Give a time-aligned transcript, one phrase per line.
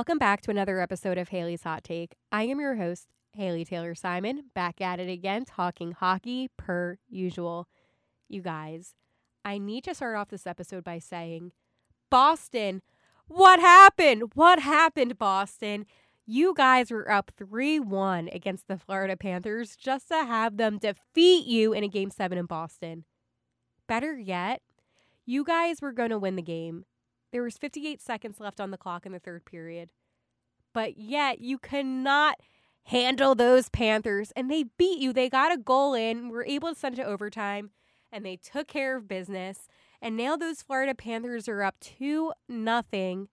[0.00, 2.16] Welcome back to another episode of Haley's Hot Take.
[2.32, 7.68] I am your host, Haley Taylor Simon, back at it again, talking hockey per usual.
[8.26, 8.94] You guys,
[9.44, 11.52] I need to start off this episode by saying,
[12.10, 12.80] Boston,
[13.26, 14.32] what happened?
[14.32, 15.84] What happened, Boston?
[16.24, 21.44] You guys were up 3 1 against the Florida Panthers just to have them defeat
[21.44, 23.04] you in a game seven in Boston.
[23.86, 24.62] Better yet,
[25.26, 26.86] you guys were going to win the game.
[27.32, 29.90] There was 58 seconds left on the clock in the third period.
[30.72, 32.38] But yet you cannot
[32.84, 35.12] handle those Panthers and they beat you.
[35.12, 37.70] They got a goal in, were able to send it to overtime
[38.12, 39.68] and they took care of business.
[40.02, 43.28] And now those Florida Panthers are up 2 nothing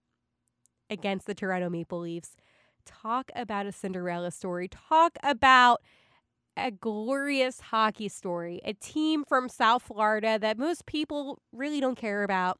[0.90, 2.36] against the Toronto Maple Leafs.
[2.84, 4.68] Talk about a Cinderella story.
[4.68, 5.82] Talk about
[6.56, 8.60] a glorious hockey story.
[8.64, 12.58] A team from South Florida that most people really don't care about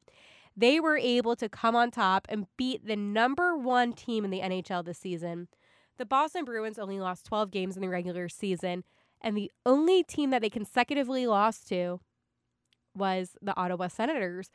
[0.59, 4.41] they were able to come on top and beat the number one team in the
[4.41, 5.47] NHL this season.
[5.97, 8.83] The Boston Bruins only lost 12 games in the regular season,
[9.21, 12.01] and the only team that they consecutively lost to
[12.95, 14.49] was the Ottawa Senators.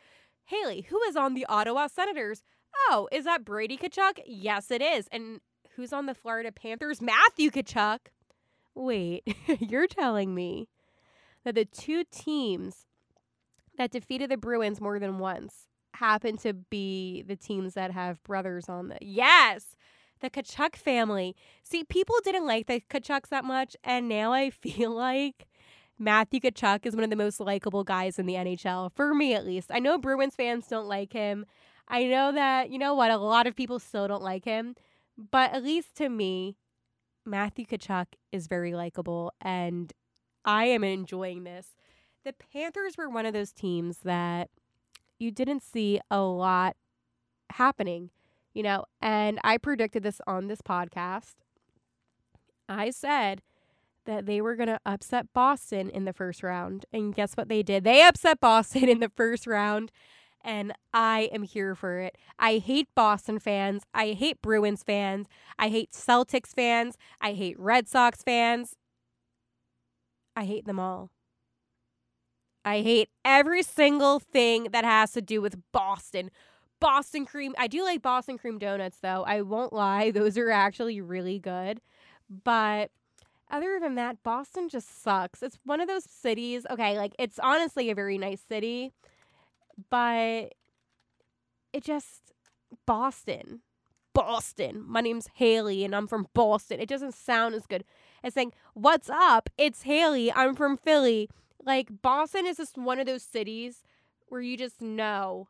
[0.47, 2.43] Haley, who is on the Ottawa Senators?
[2.91, 4.21] Oh, is that Brady Tkachuk?
[4.27, 5.09] Yes, it is.
[5.11, 5.41] And
[5.75, 7.01] who's on the Florida Panthers?
[7.01, 7.99] Matthew Tkachuk.
[8.75, 9.23] Wait,
[9.59, 10.69] you're telling me
[11.45, 12.87] that the two teams
[13.79, 18.69] that defeated the Bruins more than once happen to be the teams that have brothers
[18.69, 19.77] on the yes
[20.21, 21.37] the Tkachuk family.
[21.63, 25.47] See, people didn't like the Tkachuks that much, and now I feel like
[25.99, 29.45] Matthew Tkachuk is one of the most likable guys in the NHL, for me at
[29.45, 29.71] least.
[29.73, 31.47] I know Bruins fans don't like him.
[31.87, 34.75] I know that, you know what, a lot of people still don't like him,
[35.19, 36.57] but at least to me,
[37.27, 39.93] Matthew Tkachuk is very likable, and
[40.45, 41.77] I am enjoying this.
[42.25, 44.49] The Panthers were one of those teams that
[45.25, 46.77] you didn't see a lot
[47.51, 48.11] happening,
[48.53, 51.35] you know, and I predicted this on this podcast.
[52.69, 53.43] I said
[54.05, 56.85] that they were going to upset Boston in the first round.
[56.93, 57.85] And guess what they did?
[57.85, 59.91] They upset Boston in the first round.
[60.47, 62.19] And I am here for it.
[62.39, 63.85] I hate Boston fans.
[63.95, 65.27] I hate Bruins fans.
[65.59, 66.99] I hate Celtics fans.
[67.19, 68.77] I hate Red Sox fans.
[70.37, 71.14] I hate them all.
[72.65, 76.31] I hate every single thing that has to do with Boston.
[76.81, 77.55] Boston cream.
[77.59, 79.25] I do like Boston cream donuts though.
[79.27, 80.11] I won't lie.
[80.15, 81.81] Those are actually really good.
[82.45, 82.91] But
[83.51, 85.43] other than that, Boston just sucks.
[85.43, 86.67] It's one of those cities.
[86.71, 88.93] Okay, like it's honestly a very nice city,
[89.91, 90.55] but
[91.73, 92.33] it just
[92.87, 93.61] Boston.
[94.15, 94.85] Boston.
[94.87, 96.81] My name's Haley and I'm from Boston.
[96.81, 97.85] It doesn't sound as good
[98.23, 99.51] as saying, What's up?
[99.59, 100.33] It's Haley.
[100.33, 101.29] I'm from Philly.
[101.65, 103.83] Like Boston is just one of those cities
[104.29, 105.49] where you just know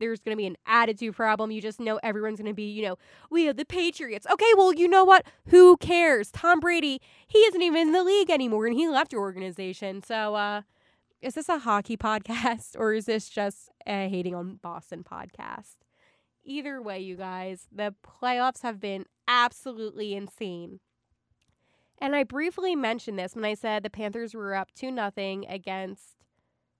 [0.00, 1.50] there's going to be an attitude problem.
[1.50, 2.98] You just know everyone's going to be, you know,
[3.30, 4.26] we have the Patriots.
[4.30, 5.24] Okay, well, you know what?
[5.48, 6.30] Who cares?
[6.32, 10.02] Tom Brady, he isn't even in the league anymore and he left your organization.
[10.02, 10.62] So, uh,
[11.20, 15.76] is this a hockey podcast or is this just a hating on Boston podcast?
[16.44, 20.80] Either way, you guys, the playoffs have been absolutely insane.
[22.02, 26.16] And I briefly mentioned this when I said the Panthers were up 2 nothing against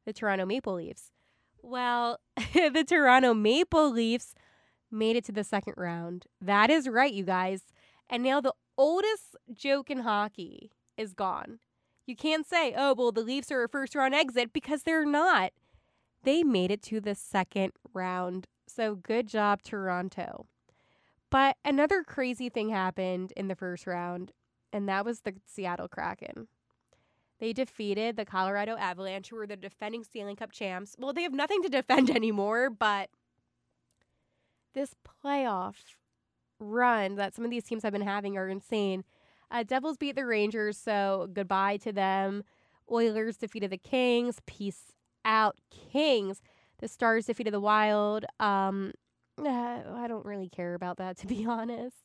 [0.05, 1.13] the Toronto Maple Leafs.
[1.63, 2.19] Well,
[2.55, 4.35] the Toronto Maple Leafs
[4.91, 6.27] made it to the second round.
[6.41, 7.73] That is right, you guys.
[8.11, 11.61] And now the oldest joke in hockey is gone.
[12.05, 15.53] You can't say, oh, well, the Leafs are a first round exit because they're not.
[16.25, 18.49] They made it to the second round.
[18.67, 20.47] So good job, Toronto.
[21.31, 24.33] But another crazy thing happened in the first round
[24.73, 26.49] and that was the Seattle Kraken.
[27.39, 30.95] They defeated the Colorado Avalanche, who were the defending Stanley Cup champs.
[30.99, 33.11] Well, they have nothing to defend anymore, but
[34.75, 35.75] this playoff
[36.59, 39.05] run that some of these teams have been having are insane.
[39.51, 42.45] Uh, Devils beat the Rangers, so goodbye to them.
[42.91, 44.39] Oilers defeated the Kings.
[44.47, 44.93] Peace
[45.25, 46.41] out, Kings.
[46.79, 48.25] The Stars defeated the Wild.
[48.41, 48.93] Um,
[49.39, 49.49] uh,
[49.95, 51.97] I don't really care about that, to be honest.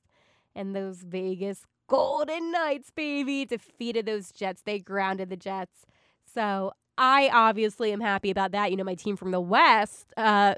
[0.56, 4.62] And those Vegas Golden Knights, baby, defeated those Jets.
[4.62, 5.86] They grounded the Jets.
[6.26, 8.72] So I obviously am happy about that.
[8.72, 10.56] You know, my team from the West, uh,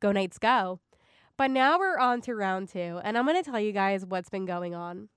[0.00, 0.80] go Knights, go.
[1.36, 4.28] But now we're on to round two, and I'm going to tell you guys what's
[4.28, 5.08] been going on.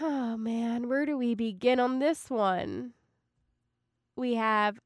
[0.00, 2.92] Oh man, where do we begin on this one?
[4.14, 4.78] We have,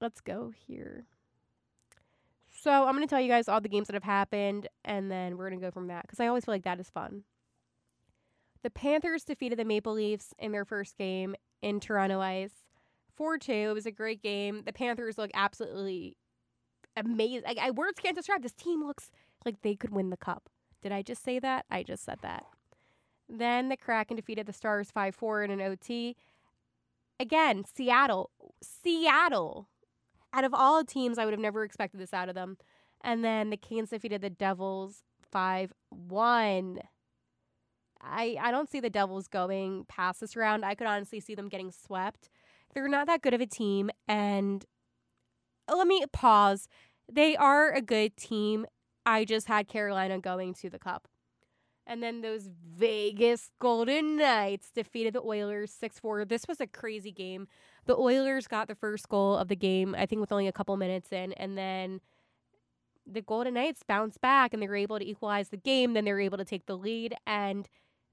[0.00, 1.06] let's go here.
[2.50, 5.36] So I'm going to tell you guys all the games that have happened, and then
[5.36, 7.22] we're going to go from that because I always feel like that is fun.
[8.62, 12.68] The Panthers defeated the Maple Leafs in their first game in Toronto Ice
[13.16, 13.52] 4 2.
[13.52, 14.62] It was a great game.
[14.64, 16.16] The Panthers look absolutely
[16.96, 17.44] amazing.
[17.60, 19.10] I, words can't describe this team looks
[19.44, 20.48] like they could win the cup.
[20.82, 21.66] Did I just say that?
[21.70, 22.44] I just said that.
[23.28, 26.16] Then the Kraken defeated the Stars 5 4 in an OT.
[27.20, 28.30] Again, Seattle.
[28.62, 29.68] Seattle.
[30.32, 32.56] Out of all teams, I would have never expected this out of them.
[33.02, 36.80] And then the Canes defeated the Devils 5 1.
[38.00, 40.64] I, I don't see the Devils going past this round.
[40.64, 42.30] I could honestly see them getting swept.
[42.74, 43.90] They're not that good of a team.
[44.06, 44.64] And
[45.68, 46.68] let me pause.
[47.10, 48.66] They are a good team.
[49.04, 51.08] I just had Carolina going to the cup.
[51.86, 56.26] And then those Vegas Golden Knights defeated the Oilers 6 4.
[56.26, 57.48] This was a crazy game.
[57.86, 60.76] The Oilers got the first goal of the game, I think, with only a couple
[60.76, 61.32] minutes in.
[61.32, 62.02] And then
[63.10, 65.94] the Golden Knights bounced back and they were able to equalize the game.
[65.94, 67.14] Then they were able to take the lead.
[67.26, 67.66] And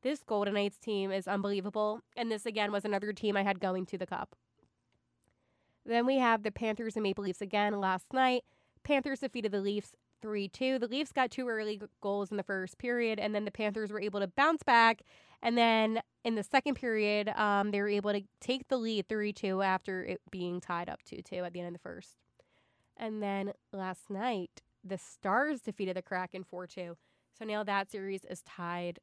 [0.06, 2.00] this Golden Knights team is unbelievable.
[2.16, 4.36] And this, again, was another team I had going to the cup.
[5.84, 8.44] Then we have the Panthers and Maple Leafs again last night.
[8.84, 10.78] Panthers defeated the Leafs 3 2.
[10.78, 14.00] The Leafs got two early goals in the first period, and then the Panthers were
[14.00, 15.02] able to bounce back.
[15.42, 19.34] And then in the second period, um, they were able to take the lead 3
[19.34, 22.18] 2 after it being tied up 2 2 at the end of the first.
[22.96, 26.96] And then last night, the Stars defeated the Kraken 4 2.
[27.40, 29.00] So now that series is tied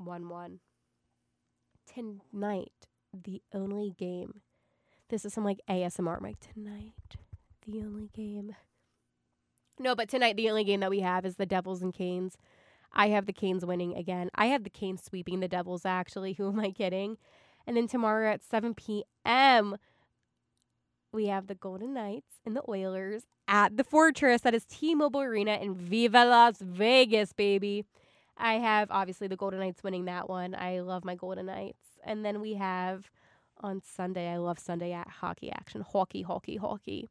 [0.00, 0.60] 1 1.
[1.92, 2.72] Tonight,
[3.12, 4.40] the only game.
[5.08, 6.36] This is some like ASMR mic.
[6.40, 7.16] Tonight,
[7.66, 8.54] the only game
[9.80, 12.36] no, but tonight the only game that we have is the Devils and Canes.
[12.92, 14.28] I have the Canes winning again.
[14.34, 16.32] I have the Canes sweeping the Devils, actually.
[16.38, 17.16] Who am I kidding?
[17.66, 19.76] And then tomorrow at 7 p.m.,
[21.12, 24.42] we have the Golden Knights and the Oilers at the Fortress.
[24.42, 27.86] That is T Mobile Arena in Viva Las Vegas, baby.
[28.36, 30.54] I have obviously the Golden Knights winning that one.
[30.54, 31.98] I love my Golden Knights.
[32.04, 33.10] And then we have
[33.60, 35.82] on Sunday, I love Sunday at hockey action.
[35.82, 37.08] Hockey, hockey, hockey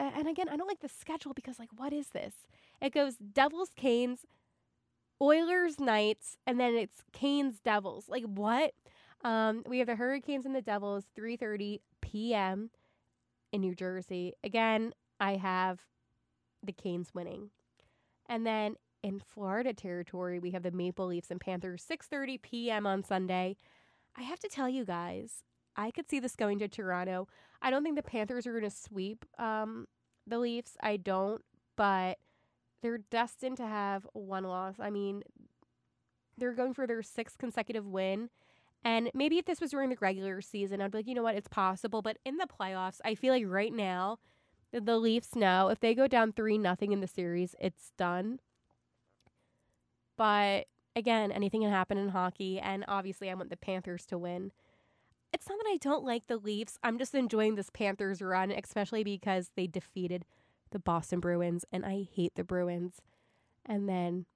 [0.00, 2.34] and again, I don't like the schedule because, like, what is this?
[2.80, 4.24] It goes Devils, Canes,
[5.20, 8.08] Oilers, Knights, and then it's Canes, Devils.
[8.08, 8.72] Like, what?
[9.22, 12.70] Um, we have the Hurricanes and the Devils, 3:30 p.m.
[13.52, 14.32] in New Jersey.
[14.42, 15.80] Again, I have
[16.62, 17.50] the Canes winning,
[18.28, 22.86] and then in Florida territory, we have the Maple Leafs and Panthers, 6:30 p.m.
[22.86, 23.56] on Sunday.
[24.16, 25.44] I have to tell you guys,
[25.76, 27.28] I could see this going to Toronto.
[27.62, 29.86] I don't think the Panthers are going to sweep um,
[30.26, 30.76] the Leafs.
[30.82, 31.42] I don't,
[31.76, 32.18] but
[32.82, 34.74] they're destined to have one loss.
[34.78, 35.22] I mean,
[36.36, 38.30] they're going for their sixth consecutive win.
[38.82, 41.34] And maybe if this was during the regular season, I'd be like, you know what,
[41.34, 42.00] it's possible.
[42.00, 44.18] But in the playoffs, I feel like right now,
[44.72, 48.40] the Leafs know if they go down three nothing in the series, it's done.
[50.20, 54.52] But again, anything can happen in hockey, and obviously, I want the Panthers to win
[55.32, 56.78] it's not that I don't like the Leafs.
[56.82, 60.24] I'm just enjoying this Panthers run, especially because they defeated
[60.70, 63.00] the Boston Bruins, and I hate the Bruins.
[63.64, 64.26] And then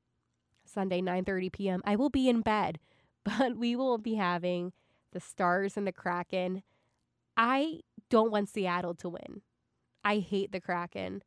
[0.65, 2.79] Sunday, 9:30 p.m., I will be in bed,
[3.25, 4.73] but we will be having
[5.13, 6.63] the Stars and the Kraken.
[7.37, 7.81] I
[8.11, 9.43] don't want Seattle to win.
[10.05, 11.23] I hate the Kraken.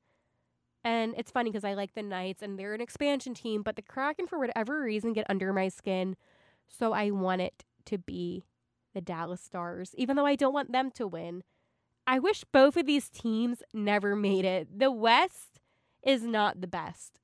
[0.87, 3.81] And it's funny because I like the Knights and they're an expansion team, but the
[3.81, 6.15] Kraken, for whatever reason, get under my skin.
[6.65, 8.45] So I want it to be
[8.93, 11.43] the Dallas Stars, even though I don't want them to win.
[12.07, 14.79] I wish both of these teams never made it.
[14.79, 15.59] The West
[16.03, 17.19] is not the best,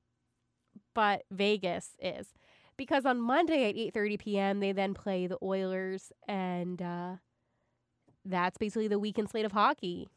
[0.92, 2.34] but Vegas is.
[2.76, 4.60] Because on Monday at 8:30 p.m.
[4.60, 7.12] they then play the Oilers and uh,
[8.26, 10.10] that's basically the weekend slate of hockey.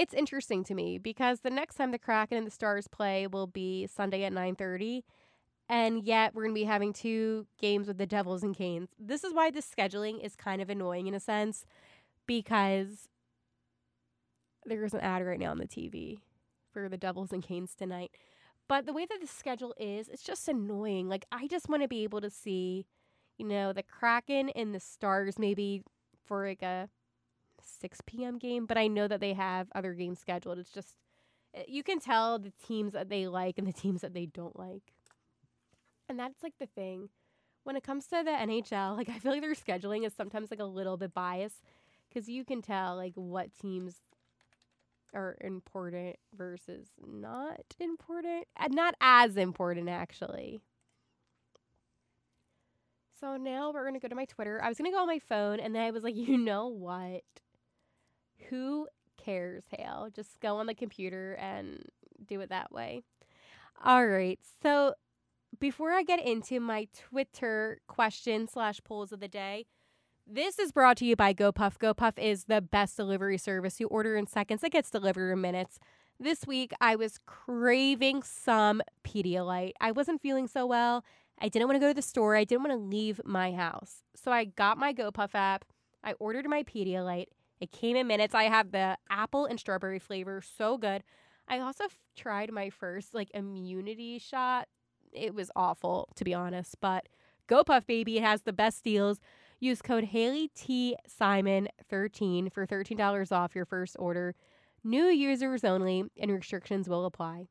[0.00, 3.46] It's interesting to me because the next time the Kraken and the Stars play will
[3.46, 5.02] be Sunday at 9:30
[5.68, 8.88] and yet we're going to be having two games with the Devils and Canes.
[8.98, 11.66] This is why the scheduling is kind of annoying in a sense
[12.26, 13.10] because
[14.64, 16.20] there's an ad right now on the TV
[16.72, 18.12] for the Devils and Canes tonight.
[18.68, 21.10] But the way that the schedule is, it's just annoying.
[21.10, 22.86] Like I just want to be able to see,
[23.36, 25.82] you know, the Kraken and the Stars maybe
[26.24, 26.88] for like a
[27.64, 28.38] 6 p.m.
[28.38, 30.58] game, but I know that they have other games scheduled.
[30.58, 30.96] It's just
[31.54, 34.58] eh, you can tell the teams that they like and the teams that they don't
[34.58, 34.92] like.
[36.08, 37.08] And that's like the thing.
[37.62, 40.60] When it comes to the NHL, like I feel like their scheduling is sometimes like
[40.60, 41.62] a little bit biased
[42.08, 44.00] because you can tell like what teams
[45.14, 48.46] are important versus not important.
[48.56, 50.60] Uh, not as important, actually.
[53.20, 54.62] So now we're going to go to my Twitter.
[54.62, 56.68] I was going to go on my phone and then I was like, you know
[56.68, 57.22] what?
[58.48, 60.08] Who cares, Hale?
[60.14, 61.84] Just go on the computer and
[62.26, 63.02] do it that way.
[63.84, 64.38] All right.
[64.62, 64.94] So
[65.58, 69.66] before I get into my Twitter question slash polls of the day,
[70.26, 71.78] this is brought to you by GoPuff.
[71.78, 73.80] GoPuff is the best delivery service.
[73.80, 75.78] You order in seconds, it gets delivered in minutes.
[76.20, 79.72] This week, I was craving some Pedialyte.
[79.80, 81.02] I wasn't feeling so well.
[81.40, 82.36] I didn't want to go to the store.
[82.36, 84.02] I didn't want to leave my house.
[84.14, 85.64] So I got my GoPuff app.
[86.04, 87.28] I ordered my Pedialyte.
[87.60, 88.34] It came in minutes.
[88.34, 90.42] I have the apple and strawberry flavor.
[90.42, 91.02] So good.
[91.46, 94.68] I also f- tried my first like immunity shot.
[95.12, 96.76] It was awful, to be honest.
[96.80, 97.08] But
[97.48, 99.18] GoPuff Baby has the best deals.
[99.58, 104.34] Use code Haley T Simon 13 for $13 off your first order.
[104.82, 107.48] New users only, and restrictions will apply.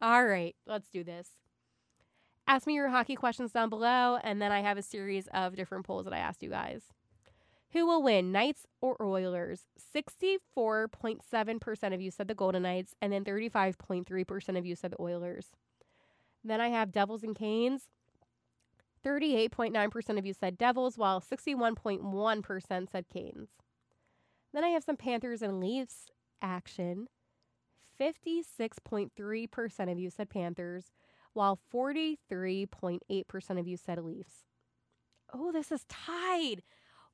[0.00, 1.28] All right, let's do this.
[2.46, 5.84] Ask me your hockey questions down below, and then I have a series of different
[5.84, 6.82] polls that I asked you guys.
[7.72, 9.66] Who will win, Knights or Oilers?
[9.94, 15.52] 64.7% of you said the Golden Knights, and then 35.3% of you said the Oilers.
[16.44, 17.88] Then I have Devils and Canes.
[19.04, 23.48] 38.9% of you said Devils, while 61.1% said Canes.
[24.52, 26.10] Then I have some Panthers and Leafs
[26.42, 27.08] action.
[27.98, 30.92] 56.3% of you said Panthers,
[31.32, 34.44] while 43.8% of you said Leafs.
[35.32, 36.62] Oh, this is tied.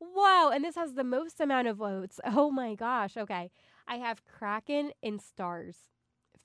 [0.01, 2.21] Whoa, and this has the most amount of votes.
[2.27, 3.17] Oh my gosh.
[3.17, 3.51] Okay.
[3.87, 5.77] I have Kraken and Stars.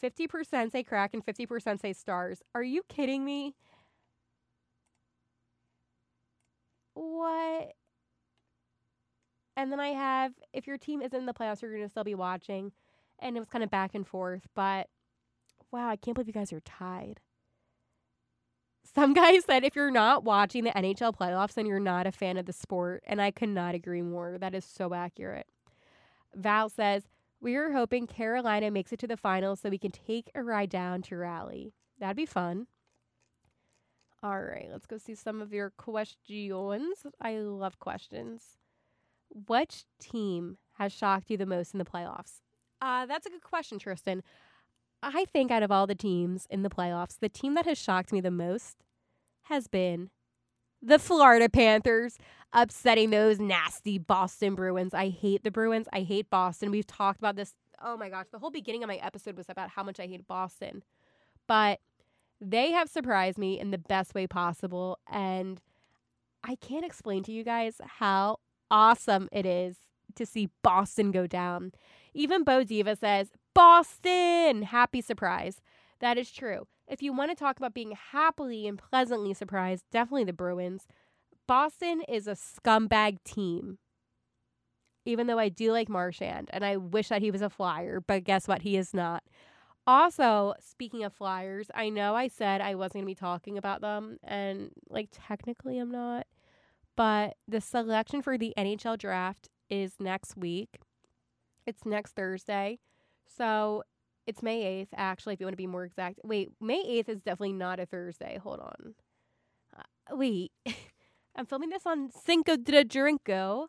[0.02, 2.42] 50% say Kraken, 50% say Stars.
[2.56, 3.56] Are you kidding me?
[6.96, 7.74] What?
[9.56, 12.04] And then I have if your team isn't in the playoffs, you're going to still
[12.04, 12.72] be watching.
[13.20, 14.48] And it was kind of back and forth.
[14.56, 14.88] But
[15.72, 17.20] wow, I can't believe you guys are tied.
[18.94, 22.38] Some guy said if you're not watching the NHL playoffs, then you're not a fan
[22.38, 23.04] of the sport.
[23.08, 24.38] And I could not agree more.
[24.38, 25.48] That is so accurate.
[26.36, 27.04] Val says,
[27.42, 30.70] We are hoping Carolina makes it to the finals so we can take a ride
[30.70, 31.74] down to Raleigh.
[32.00, 32.68] That'd be fun.
[34.22, 37.06] All right, let's go see some of your questions.
[37.20, 38.58] I love questions.
[39.48, 42.40] Which team has shocked you the most in the playoffs?
[42.82, 44.24] Uh, that's a good question, Tristan.
[45.04, 48.14] I think out of all the teams in the playoffs, the team that has shocked
[48.14, 48.78] me the most
[49.44, 50.10] has been
[50.82, 52.18] the Florida Panthers
[52.54, 54.94] upsetting those nasty Boston Bruins.
[54.94, 55.88] I hate the Bruins.
[55.92, 56.72] I hate Boston.
[56.72, 57.54] We've talked about this.
[57.84, 60.26] Oh my gosh, the whole beginning of my episode was about how much I hate
[60.28, 60.84] Boston.
[61.48, 61.80] But
[62.40, 65.00] they have surprised me in the best way possible.
[65.12, 65.62] And
[66.44, 68.38] I can't explain to you guys how
[68.72, 69.78] awesome it is
[70.16, 71.72] to see Boston go down.
[72.14, 74.64] Even Bo Diva says, Boston!
[74.64, 75.62] Happy surprise.
[76.00, 76.68] That is true.
[76.88, 80.88] If you want to talk about being happily and pleasantly surprised, definitely the Bruins.
[81.48, 83.78] Boston is a scumbag team.
[85.06, 88.24] Even though I do like Marchand and I wish that he was a flyer, but
[88.24, 88.62] guess what?
[88.62, 89.24] He is not.
[89.86, 93.82] Also, speaking of Flyers, I know I said I wasn't going to be talking about
[93.82, 96.26] them, and like technically I'm not,
[96.96, 100.80] but the selection for the NHL draft is next week.
[101.66, 102.80] It's next Thursday.
[103.38, 103.84] So
[104.26, 106.20] it's May 8th, actually, if you want to be more exact.
[106.24, 108.40] Wait, May 8th is definitely not a Thursday.
[108.42, 108.96] Hold on.
[109.78, 110.52] Uh, wait,
[111.36, 113.68] I'm filming this on Cinco de Drinko,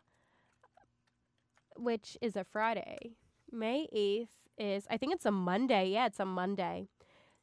[1.75, 3.15] which is a Friday.
[3.51, 5.89] May 8th is, I think it's a Monday.
[5.89, 6.87] Yeah, it's a Monday.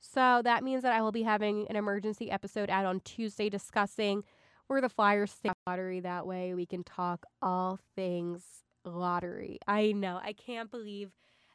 [0.00, 4.24] So that means that I will be having an emergency episode out on Tuesday discussing
[4.66, 6.00] where the Flyers stay lottery.
[6.00, 8.42] That way we can talk all things
[8.84, 9.58] lottery.
[9.68, 10.20] I know.
[10.22, 11.10] I can't believe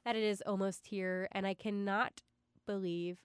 [0.08, 1.28] that it is almost here.
[1.34, 2.22] And I cannot
[2.66, 3.18] believe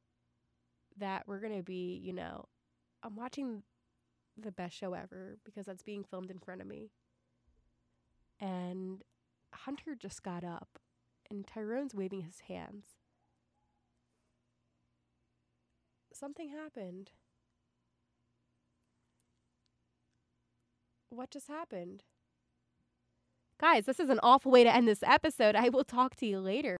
[0.99, 2.47] that we're going to be, you know,
[3.05, 3.63] I'm watching
[4.37, 6.91] the best show ever because that's being filmed in front of me.
[8.41, 9.03] And
[9.55, 10.81] Hunter just got up
[11.31, 12.87] and Tyrone's waving his hands.
[16.13, 17.13] Something happened.
[21.11, 22.03] What just happened?
[23.63, 25.55] Guys, this is an awful way to end this episode.
[25.55, 26.71] I will talk to you later.